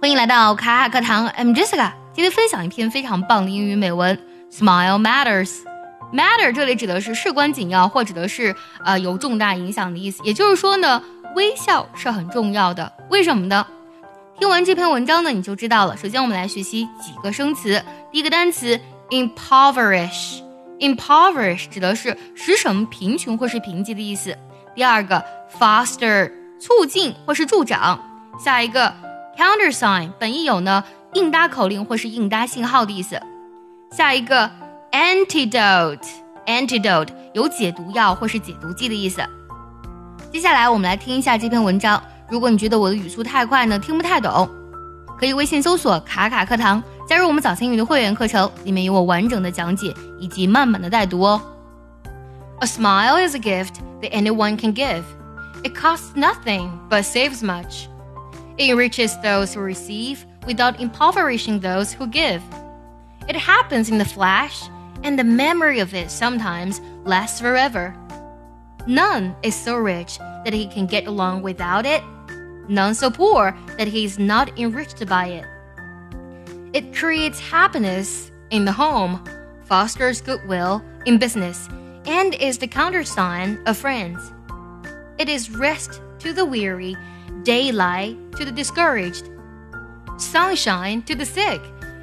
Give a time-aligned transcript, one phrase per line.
[0.00, 1.92] 欢迎来到卡卡课堂，I'm Jessica。
[2.14, 4.18] 今天分享一篇非常棒的英语美文
[4.50, 5.58] ，Smile matters。
[6.10, 10.22] Matter 这里指的是事关紧要，或指的是呃有重大影响的意思。
[10.24, 11.02] 也就是说呢，
[11.36, 12.90] 微笑是很重要的。
[13.10, 13.66] 为什么呢？
[14.38, 15.94] 听完这篇文章呢，你就知道了。
[15.98, 17.84] 首先，我们来学习几个生词。
[18.10, 18.80] 第一个单词
[19.10, 20.40] impoverish。
[20.78, 24.34] impoverish 指的是使什么贫穷或是贫瘠的意思。
[24.74, 25.22] 第二个
[25.60, 28.02] foster 促进或是助长。
[28.42, 28.94] 下一个
[29.39, 33.21] countersign 本意有呢应答口令或是应答信号的意思。
[33.91, 34.49] 下一个
[34.91, 36.07] antidote
[36.45, 39.21] antidote 有解毒药或是解毒剂的意思。
[40.31, 42.01] 接下来我们来听一下这篇文章。
[42.29, 44.49] 如果你觉得我的语速太快呢，听不太懂，
[45.17, 51.39] 可以微信搜索“卡卡课堂”，加入我们早餐英语的会员课程，里面有我完整的讲解以及慢慢的带读哦。
[52.59, 55.03] A smile is a gift that anyone can give.
[55.63, 57.85] It costs nothing but saves much.
[58.60, 62.42] It enriches those who receive without impoverishing those who give.
[63.26, 64.68] It happens in the flash,
[65.02, 67.96] and the memory of it sometimes lasts forever.
[68.86, 72.02] None is so rich that he can get along without it,
[72.68, 75.46] none so poor that he is not enriched by it.
[76.74, 79.24] It creates happiness in the home,
[79.64, 81.66] fosters goodwill in business,
[82.04, 84.20] and is the countersign of friends.
[85.16, 86.96] It is rest to the weary,
[87.42, 89.28] daylight to the discouraged,
[90.16, 91.60] sunshine to the sick,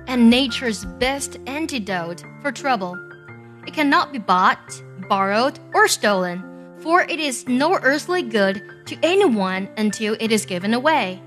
[0.08, 2.98] and nature's best antidote for trouble.
[3.68, 6.44] It cannot be bought, borrowed, or stolen,
[6.80, 11.22] for it is no earthly good to anyone until it is given away.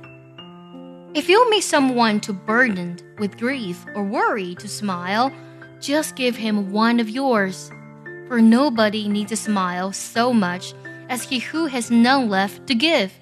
[1.13, 5.33] If you meet someone too burdened with grief or worry to smile,
[5.81, 7.71] just give him one of yours.
[8.29, 10.73] For nobody needs a smile so much
[11.11, 13.13] as he who has none left to give.